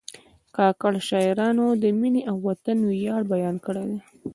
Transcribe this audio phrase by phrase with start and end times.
[0.55, 3.99] کاکړ شاعرانو د مینې او وطن ویاړ بیان کړی دی.